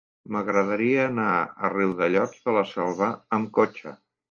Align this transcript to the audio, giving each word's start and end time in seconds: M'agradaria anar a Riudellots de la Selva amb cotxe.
M'agradaria 0.35 1.03
anar 1.09 1.27
a 1.67 1.71
Riudellots 1.75 2.41
de 2.49 2.57
la 2.59 2.65
Selva 2.73 3.13
amb 3.41 3.55
cotxe. 3.61 3.97